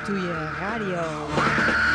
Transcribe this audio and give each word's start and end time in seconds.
Ratatouille 0.00 0.32
Radio. 0.58 1.89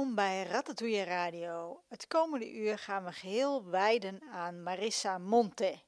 Welkom 0.00 0.18
bij 0.18 0.42
Ratatouille 0.42 1.04
Radio. 1.04 1.82
Het 1.88 2.06
komende 2.06 2.52
uur 2.54 2.78
gaan 2.78 3.04
we 3.04 3.12
geheel 3.12 3.64
wijden 3.64 4.22
aan 4.32 4.62
Marissa 4.62 5.18
Monte. 5.18 5.78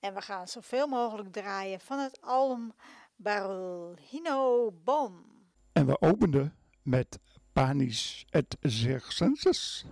En 0.00 0.14
we 0.14 0.20
gaan 0.20 0.48
zoveel 0.48 0.86
mogelijk 0.86 1.32
draaien 1.32 1.80
van 1.80 1.98
het 1.98 2.20
album 2.20 2.72
Barulhino 3.16 4.70
Bom. 4.84 5.24
En 5.72 5.86
we 5.86 6.00
openden 6.00 6.56
met 6.82 7.18
Panis 7.52 8.26
et 8.30 8.56
Circenses. 8.60 9.86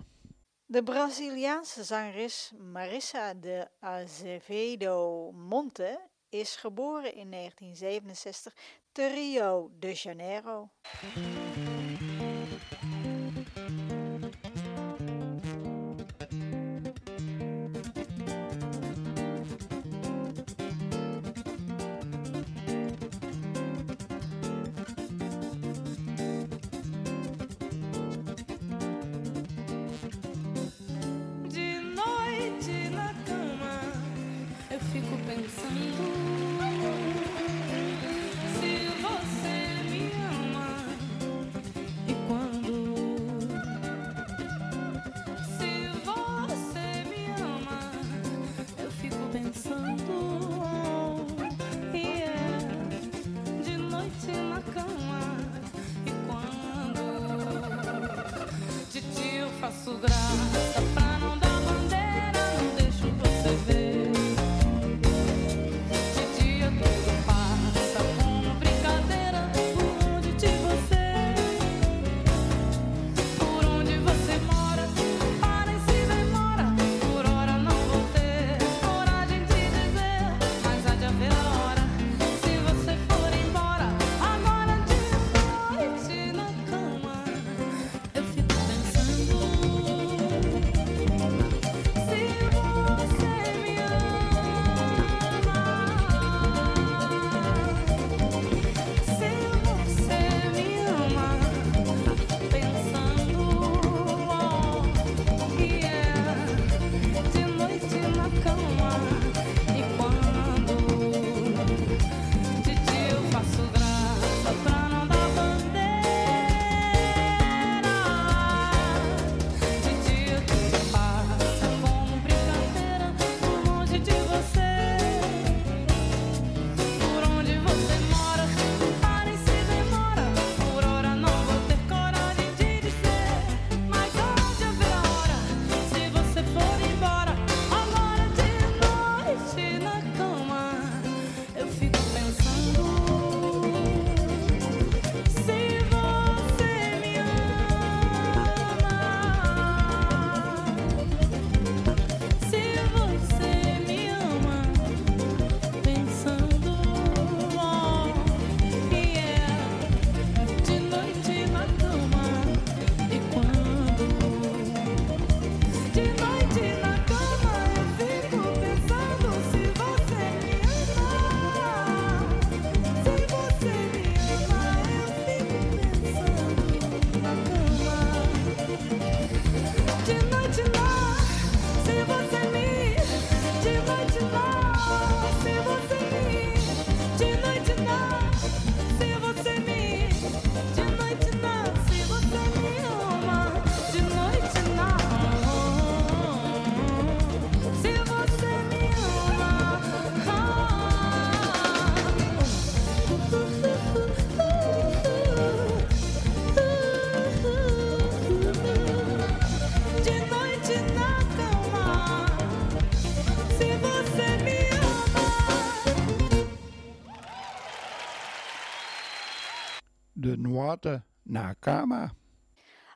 De 0.65 0.83
Braziliaanse 0.83 1.83
zangeres 1.83 2.53
Marissa 2.71 3.33
de 3.33 3.67
Azevedo 3.79 5.31
Monte 5.31 5.99
is 6.29 6.55
geboren 6.55 7.15
in 7.15 7.31
1967 7.31 8.53
te 8.91 9.07
Rio 9.07 9.71
de 9.79 9.93
Janeiro. 9.93 10.69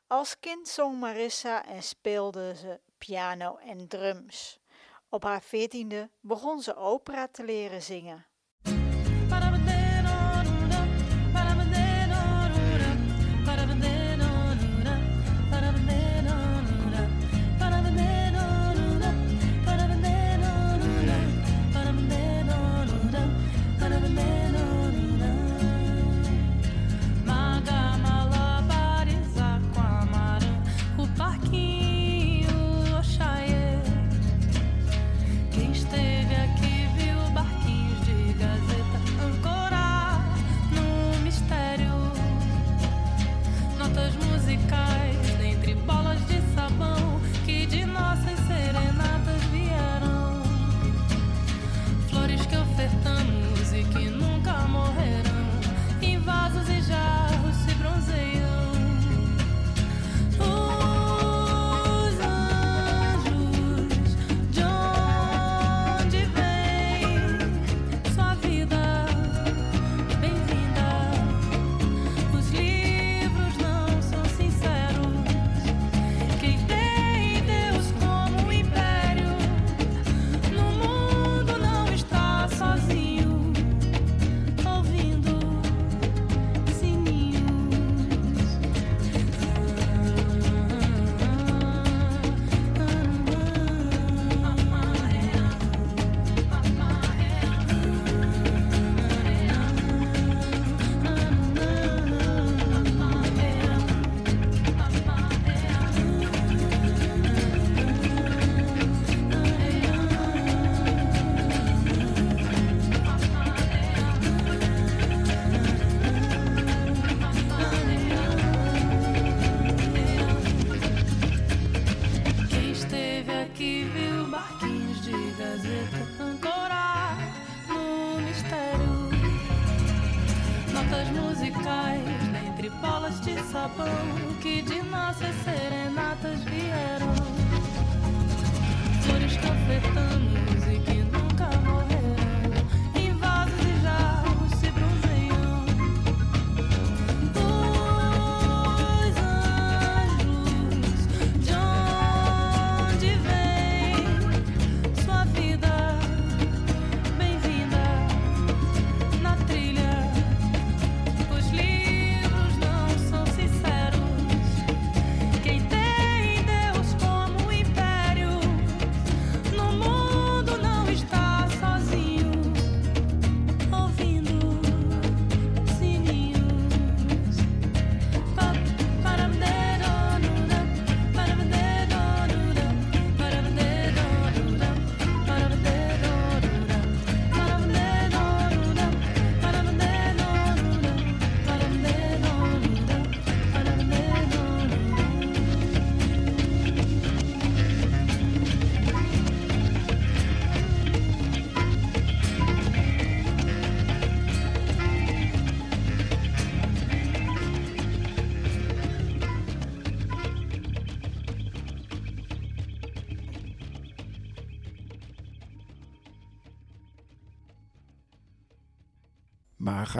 Als 0.08 0.40
kind 0.40 0.68
zong 0.68 1.00
Marissa 1.00 1.66
en 1.66 1.84
speelde 1.84 2.56
ze 2.56 2.80
piano 2.98 3.56
en 3.58 3.88
drums. 3.88 4.60
Op 5.10 5.24
haar 5.24 5.42
veertiende 5.42 6.10
begon 6.20 6.62
ze 6.62 6.76
opera 6.76 7.28
te 7.28 7.44
leren 7.44 7.82
zingen. 7.82 8.26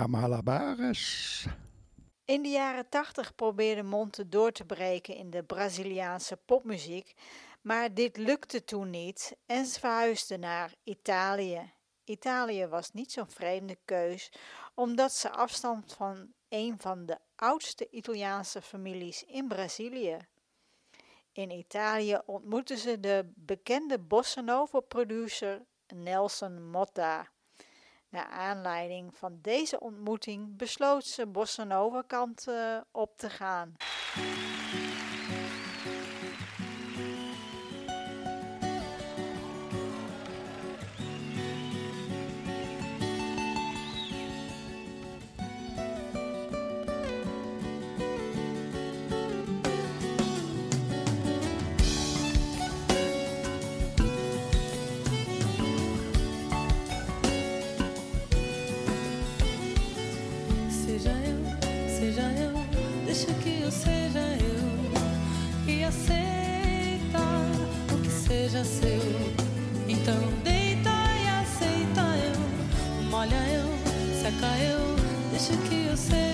Malabares. 0.08 1.46
In 2.26 2.42
de 2.42 2.50
jaren 2.50 2.90
80 2.90 3.36
probeerde 3.36 3.84
Monte 3.84 4.30
door 4.30 4.52
te 4.52 4.66
breken 4.66 5.16
in 5.16 5.30
de 5.30 5.44
Braziliaanse 5.44 6.38
popmuziek, 6.38 7.14
maar 7.62 7.94
dit 7.94 8.18
lukte 8.18 8.64
toen 8.64 8.90
niet 8.90 9.38
en 9.46 9.66
ze 9.66 9.80
verhuisde 9.80 10.38
naar 10.38 10.74
Italië. 10.84 11.74
Italië 12.04 12.68
was 12.68 12.92
niet 12.94 13.12
zo'n 13.12 13.30
vreemde 13.30 13.78
keus, 13.86 14.32
omdat 14.74 15.14
ze 15.14 15.30
afstamt 15.30 15.94
van 15.94 16.34
een 16.50 16.80
van 16.80 17.06
de 17.06 17.18
oudste 17.36 17.88
Italiaanse 17.90 18.62
families 18.62 19.24
in 19.24 19.48
Brazilië. 19.48 20.18
In 21.32 21.52
Italië 21.52 22.20
ontmoette 22.26 22.78
ze 22.78 23.00
de 23.00 23.32
bekende 23.36 24.00
bossa 24.00 24.66
producer 24.88 25.66
Nelson 25.88 26.70
Motta. 26.70 27.28
Naar 28.10 28.28
aanleiding 28.28 29.16
van 29.16 29.40
deze 29.42 29.80
ontmoeting 29.80 30.58
besloot 30.58 31.06
ze 31.06 31.28
bossa 31.28 31.64
nova 31.64 32.04
kant 32.08 32.48
eh, 32.48 32.78
op 32.92 33.18
te 33.18 33.30
gaan. 33.30 33.76
Aceita 65.88 67.20
o 67.94 68.02
que 68.02 68.10
seja 68.10 68.64
seu. 68.64 69.02
Então 69.88 70.18
deita 70.44 70.90
e 70.90 71.28
aceita 71.42 72.02
eu, 72.02 73.10
molha 73.10 73.36
eu, 73.36 73.66
seca 74.22 74.58
eu, 74.60 74.96
deixa 75.32 75.56
que 75.68 75.88
eu 75.88 75.96
seja 75.96 76.27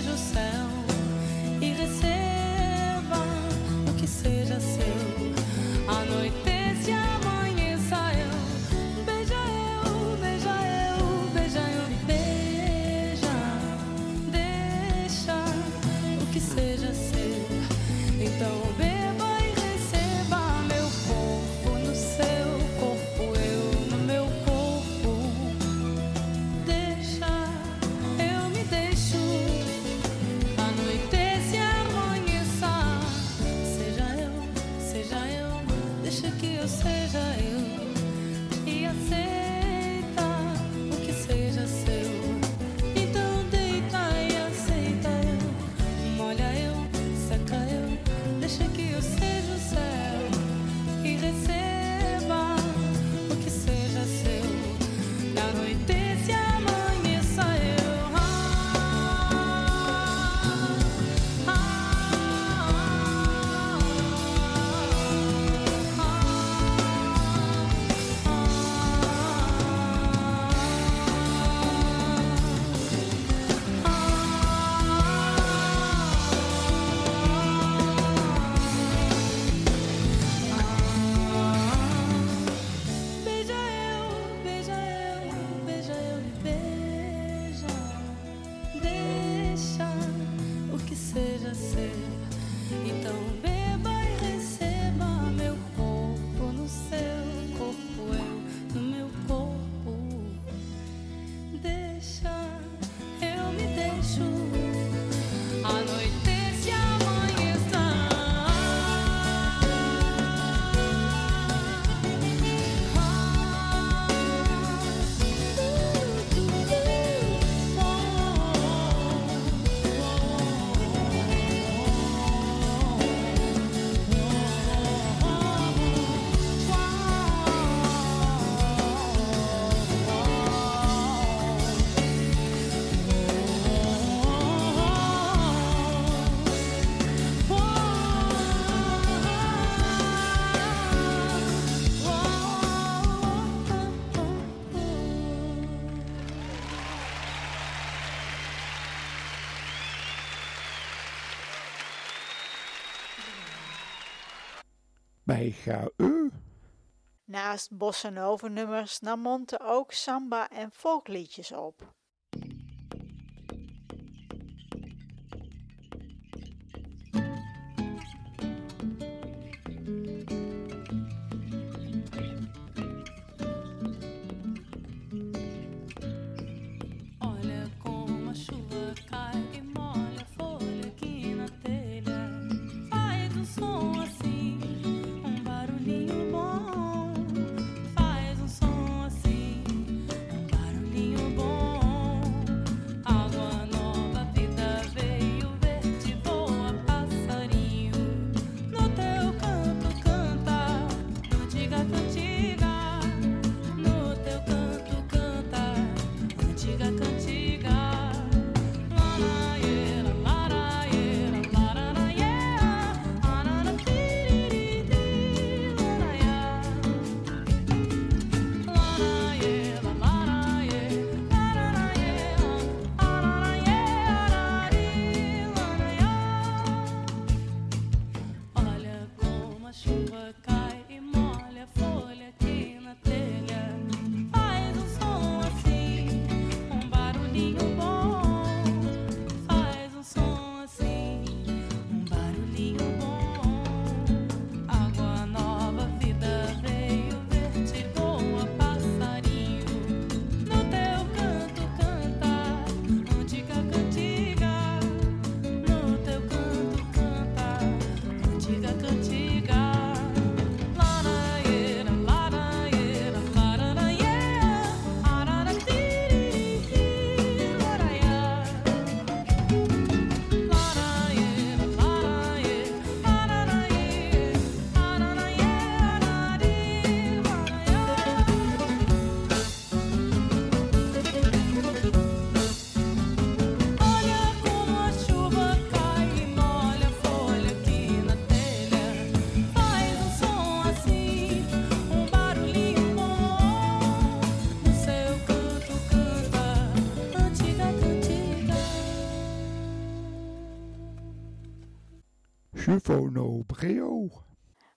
Naast 157.26 157.78
bossa 157.78 158.10
nummers 158.10 159.00
nam 159.00 159.20
Monte 159.20 159.60
ook 159.60 159.92
samba 159.92 160.50
en 160.50 160.72
volkliedjes 160.72 161.52
op. 161.52 161.94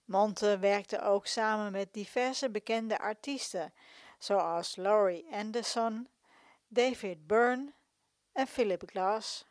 Monte 0.05 0.57
werkte 0.59 1.01
ook 1.01 1.27
samen 1.27 1.71
met 1.71 1.93
diverse 1.93 2.49
bekende 2.49 2.99
artiesten, 2.99 3.73
zoals 4.19 4.75
Laurie 4.75 5.25
Anderson, 5.31 6.07
David 6.67 7.27
Byrne 7.27 7.73
en 8.31 8.47
Philip 8.47 8.83
Glass. 8.85 9.45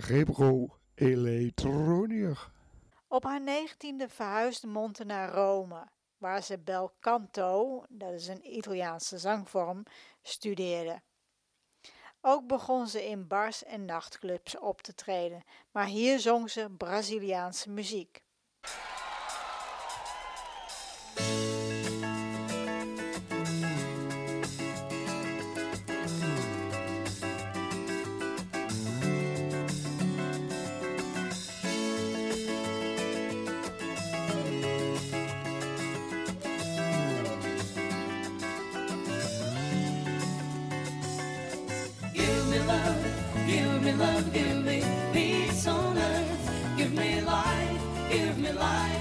Gebro 0.00 0.76
Electronier. 0.94 2.50
Op 3.08 3.24
haar 3.24 3.40
negentiende 3.40 4.08
verhuisde 4.08 4.66
Monte 4.66 5.04
naar 5.04 5.32
Rome, 5.32 5.86
waar 6.18 6.42
ze 6.42 6.58
bel 6.58 6.92
canto, 7.00 7.82
dat 7.88 8.12
is 8.12 8.28
een 8.28 8.56
Italiaanse 8.56 9.18
zangvorm, 9.18 9.82
studeerde. 10.22 11.02
Ook 12.20 12.46
begon 12.46 12.86
ze 12.86 13.08
in 13.08 13.26
bars 13.26 13.64
en 13.64 13.84
nachtclubs 13.84 14.58
op 14.58 14.82
te 14.82 14.94
treden, 14.94 15.44
maar 15.70 15.86
hier 15.86 16.20
zong 16.20 16.50
ze 16.50 16.70
Braziliaanse 16.76 17.70
muziek. 17.70 18.22
Love, 44.00 44.32
give 44.32 44.64
me 44.64 44.82
peace 45.12 45.66
on 45.66 45.98
earth, 45.98 46.76
give 46.78 46.94
me 46.94 47.20
life, 47.20 47.82
give 48.10 48.38
me 48.38 48.50
life. 48.52 48.99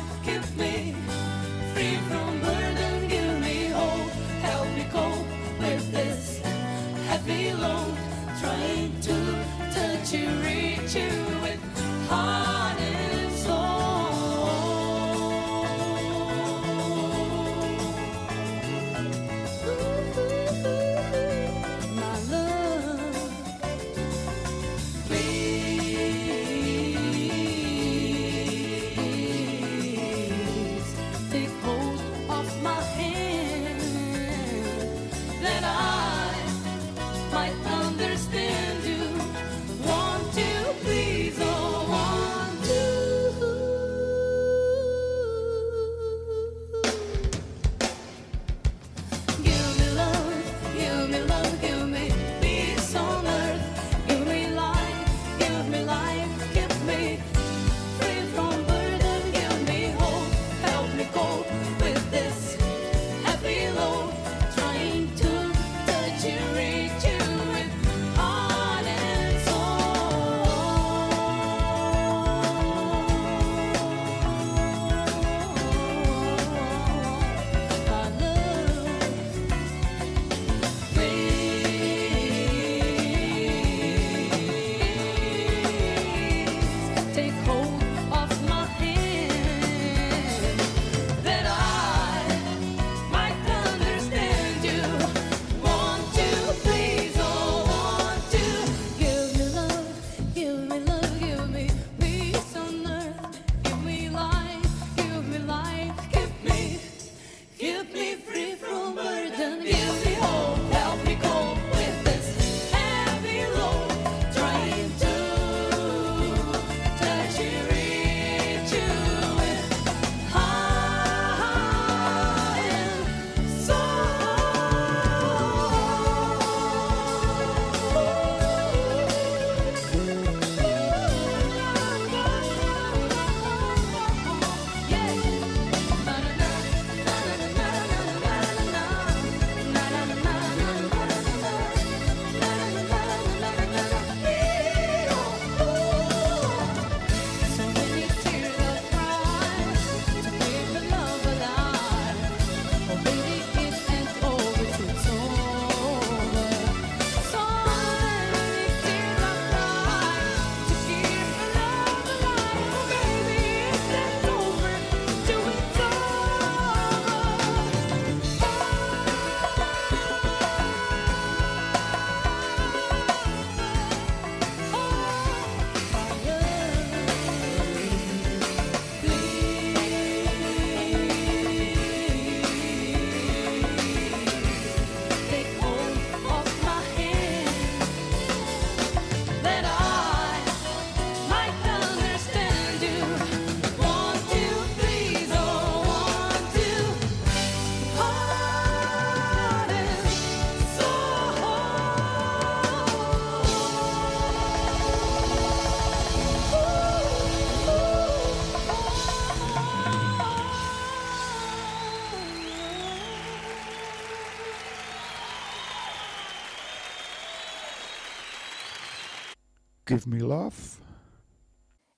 Give 219.89 220.09
Me 220.09 220.19
Love. 220.19 220.81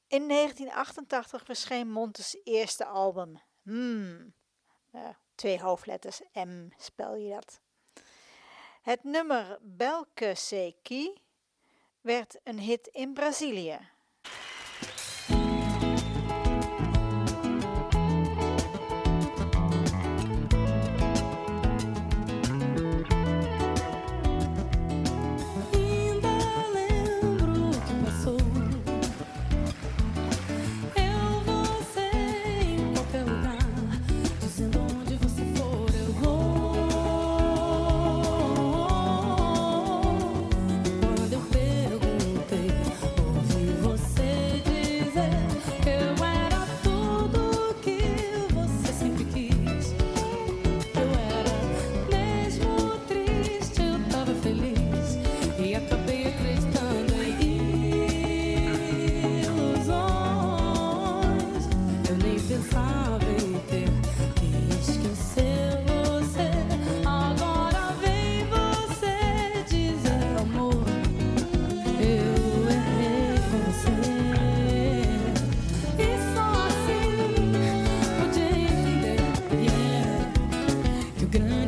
In 0.08 0.28
1988 0.28 1.44
verscheen 1.46 1.92
Montes 1.92 2.40
eerste 2.44 2.86
album. 2.86 3.42
Hmm. 3.62 4.34
Twee 5.36 5.62
hoofdletters 5.62 6.22
M 6.34 6.68
spel 6.78 7.16
je 7.16 7.30
dat. 7.30 7.62
Het 8.82 9.04
nummer 9.04 9.58
Belke 9.62 10.36
Seki 10.36 11.22
werd 12.02 12.40
een 12.44 12.60
hit 12.60 12.88
in 12.88 13.14
Brazilië. 13.14 13.80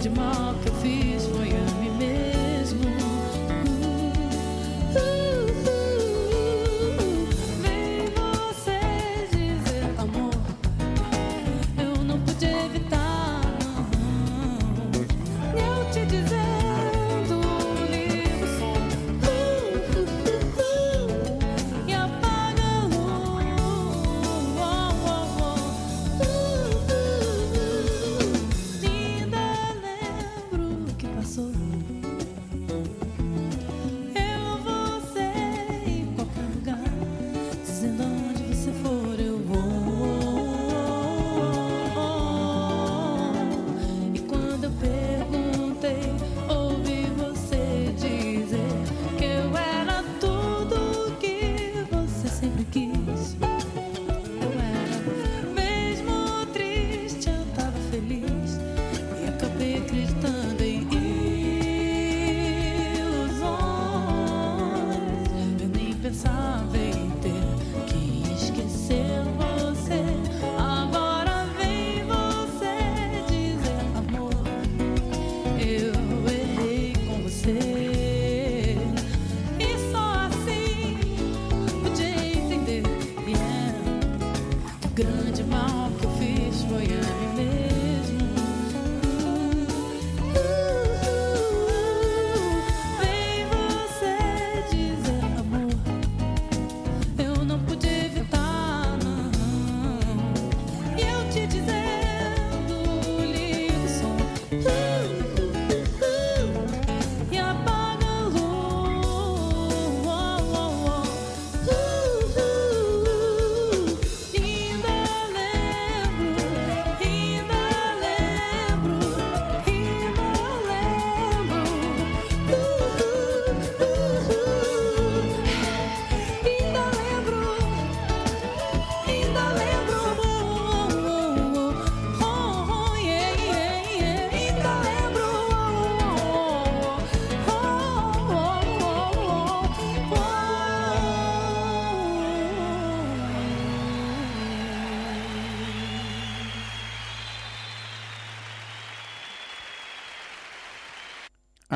acıma 0.04 0.43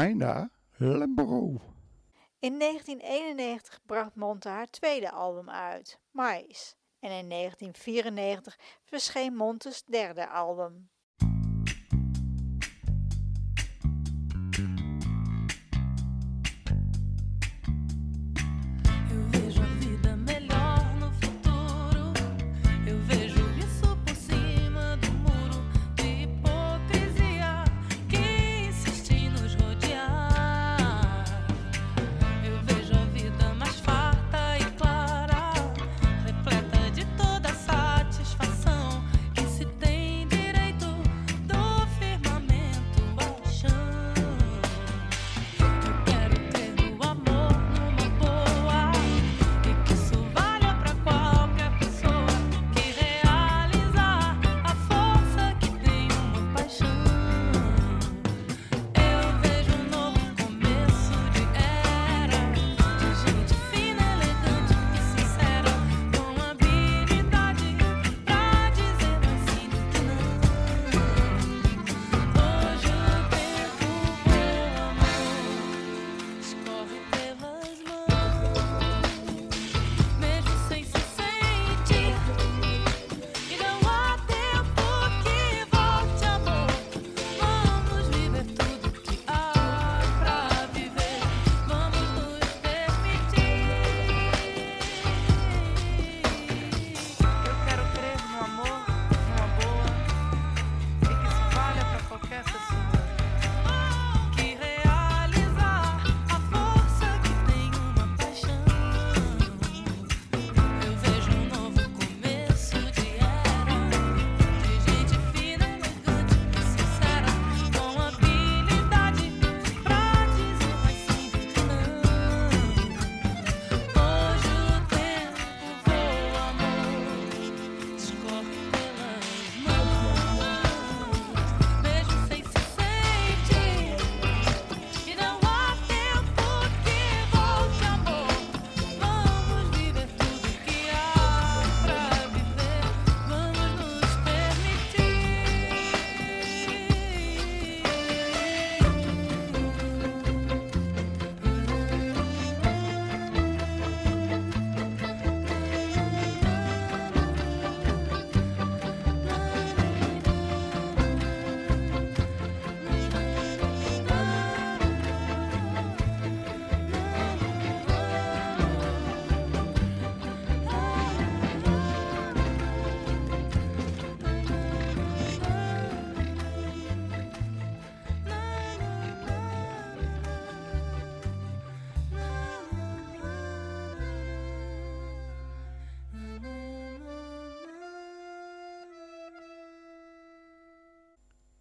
bijna 0.08 0.50
Lembro. 0.78 1.62
In 2.40 2.60
1991 2.60 3.80
bracht 3.86 4.16
Monte 4.16 4.50
haar 4.50 4.70
tweede 4.70 5.12
album 5.12 5.50
uit, 5.50 6.00
Mais. 6.12 6.76
En 7.00 7.12
in 7.12 7.30
1994 7.30 8.58
verscheen 8.84 9.36
Montes 9.36 9.84
derde 9.84 10.30
album. 10.30 10.90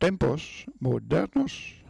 tempos 0.06 0.64
modernos. 0.78 1.82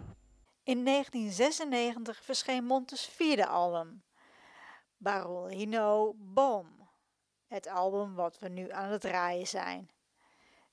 In 0.62 0.84
1996 0.84 2.24
verscheen 2.24 2.64
Montes 2.64 3.06
vierde 3.06 3.46
album, 3.46 4.04
Barolino 4.96 6.14
Boom, 6.16 6.88
het 7.46 7.68
album 7.68 8.14
wat 8.14 8.38
we 8.38 8.48
nu 8.48 8.70
aan 8.70 8.90
het 8.90 9.00
draaien 9.00 9.46
zijn. 9.46 9.90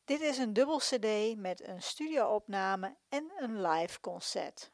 Dit 0.06 0.22
is 0.22 0.38
een 0.38 0.54
dubbel 0.54 0.78
CD 0.78 1.38
met 1.38 1.68
een 1.68 1.82
studioopname 1.82 2.98
en 3.10 3.32
een 3.38 3.62
live 3.62 4.00
concert. 4.00 4.72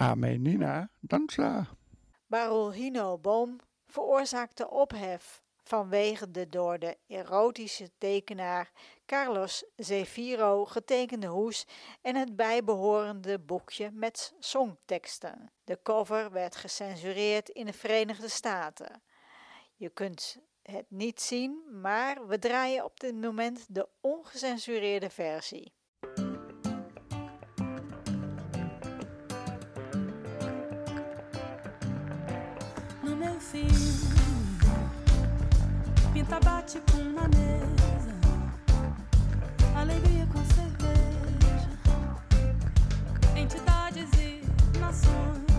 Amenina 0.00 0.90
Danza. 1.00 1.66
Hino 2.72 3.18
Boom 3.18 3.58
veroorzaakte 3.86 4.70
ophef 4.70 5.42
vanwege 5.62 6.30
de 6.30 6.48
door 6.48 6.78
de 6.78 6.98
erotische 7.06 7.90
tekenaar 7.98 8.72
Carlos 9.06 9.64
Zefiro 9.76 10.64
getekende 10.64 11.26
hoes 11.26 11.66
en 12.00 12.16
het 12.16 12.36
bijbehorende 12.36 13.38
boekje 13.38 13.90
met 13.92 14.34
songteksten. 14.38 15.52
De 15.64 15.78
cover 15.82 16.30
werd 16.30 16.56
gecensureerd 16.56 17.48
in 17.48 17.66
de 17.66 17.72
Verenigde 17.72 18.28
Staten. 18.28 19.02
Je 19.76 19.88
kunt 19.88 20.38
het 20.62 20.86
niet 20.88 21.20
zien, 21.20 21.80
maar 21.80 22.26
we 22.26 22.38
draaien 22.38 22.84
op 22.84 23.00
dit 23.00 23.14
moment 23.14 23.66
de 23.68 23.88
ongecensureerde 24.00 25.10
versie. 25.10 25.72
assim. 33.50 33.66
Pinta 36.12 36.38
bate 36.40 36.80
com 36.90 36.98
uma 36.98 37.22
mesa, 37.28 38.14
alegria 39.74 40.26
com 40.26 40.44
cerveja, 40.54 41.68
entidades 43.36 44.10
e 44.18 44.78
nações. 44.78 45.49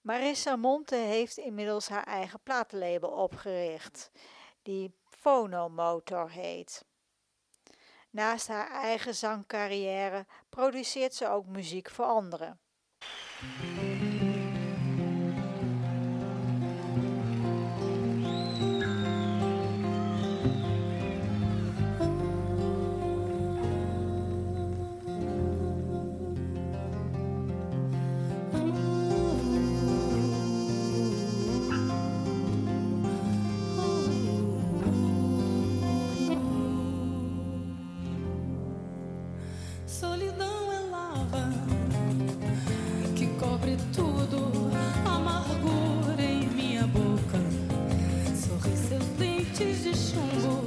Marissa 0.00 0.56
Monte 0.56 0.94
heeft 0.94 1.36
inmiddels 1.36 1.88
haar 1.88 2.04
eigen 2.04 2.40
platenlabel 2.42 3.08
opgericht, 3.10 4.10
die 4.62 4.94
Phonomotor 5.08 6.30
heet. 6.30 6.84
Naast 8.10 8.48
haar 8.48 8.70
eigen 8.70 9.14
zangcarrière 9.14 10.26
produceert 10.48 11.14
ze 11.14 11.28
ook 11.28 11.46
muziek 11.46 11.90
voor 11.90 12.04
anderen. 12.04 12.58
Solidão 40.00 40.72
é 40.72 40.80
lava 40.90 41.52
que 43.14 43.28
cobre 43.38 43.76
tudo, 43.94 44.50
amargura 45.06 46.20
em 46.20 46.48
minha 46.48 46.84
boca, 46.88 47.38
sorriso 48.34 48.98
dentes 49.16 49.84
de 49.84 49.96
chumbo. 49.96 50.63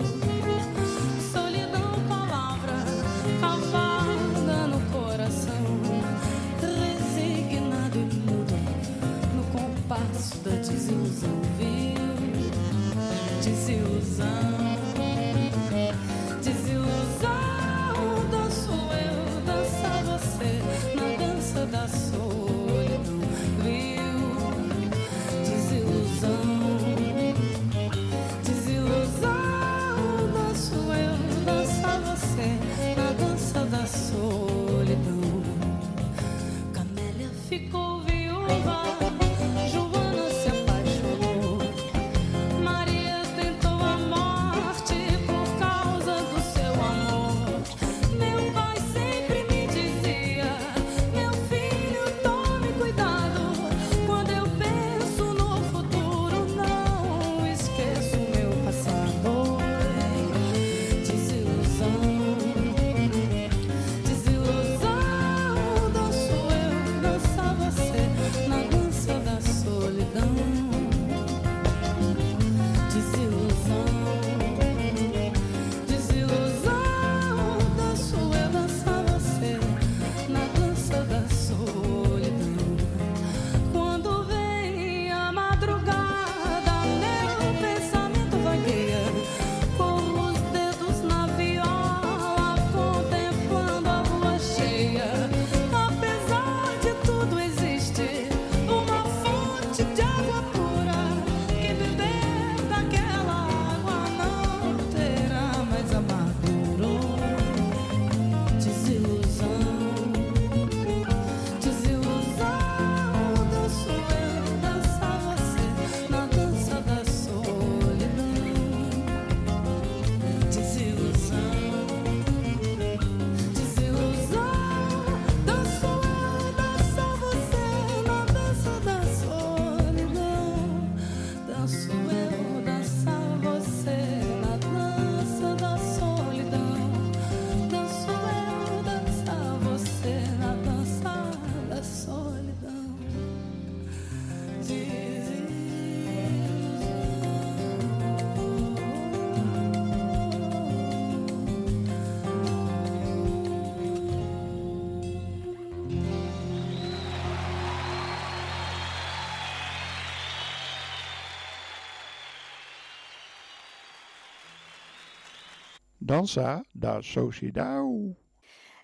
Dansa 166.08 166.64
da 166.72 167.02
Sociedad. 167.02 168.16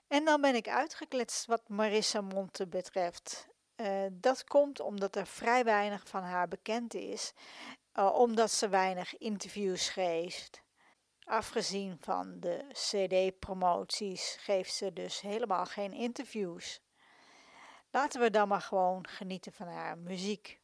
En 0.08 0.26
dan 0.26 0.42
ben 0.42 0.56
ik 0.56 0.68
uitgekletst 0.68 1.46
wat 1.46 1.70
Marissa 1.70 2.22
Monte 2.22 2.68
betreft. 2.68 3.48
Eh, 3.76 4.06
dat 4.12 4.44
komt 4.44 4.80
omdat 4.80 5.16
er 5.16 5.28
vrij 5.28 5.64
weinig 5.64 6.08
van 6.08 6.24
haar 6.24 6.48
bekend 6.48 6.94
is, 6.94 7.34
eh, 7.92 8.14
omdat 8.14 8.52
ze 8.52 8.70
weinig 8.70 9.18
interviews 9.18 9.90
geeft. 9.90 10.64
Afgezien 11.24 11.98
van 12.00 12.40
de 12.40 12.66
CD-promoties 12.72 14.38
geeft 14.40 14.74
ze 14.74 14.94
dus 14.94 15.22
helemaal 15.22 15.66
geen 15.66 15.94
interviews. 15.94 16.82
Laten 17.92 18.22
we 18.22 18.30
dan 18.30 18.48
maar 18.48 18.62
gewoon 18.62 19.08
genieten 19.08 19.54
van 19.54 19.68
haar 19.68 19.98
muziek. 19.98 20.62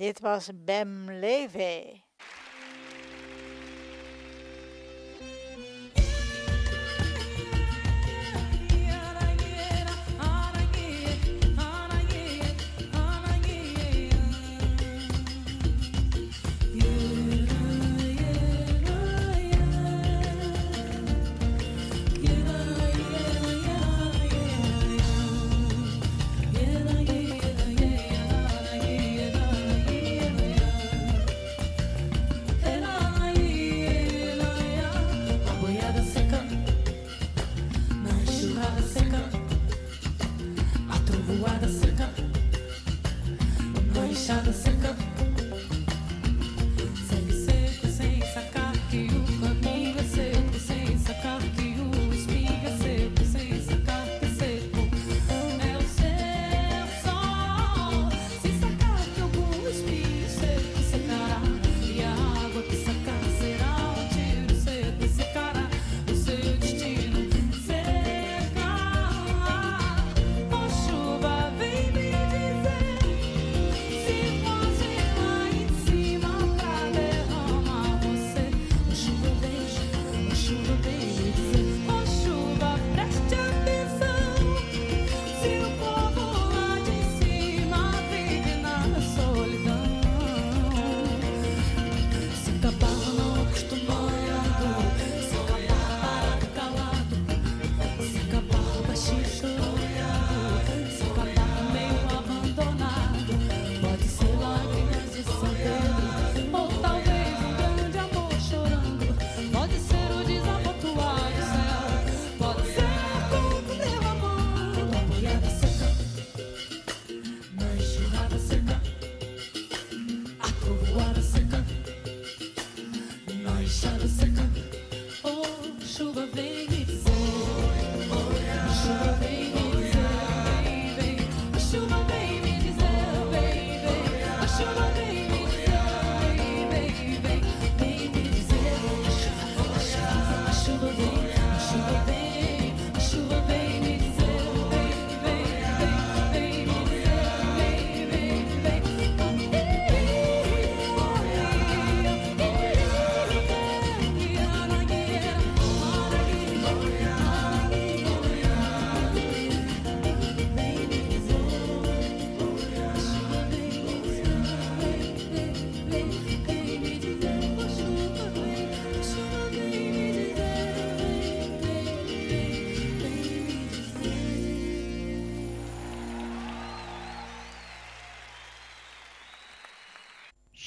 Dit 0.00 0.20
was 0.20 0.48
Bem 0.54 1.10
Leve. 1.10 2.00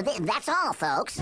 Th- 0.04 0.18
that's 0.20 0.48
all, 0.48 0.74
folks. 0.74 1.20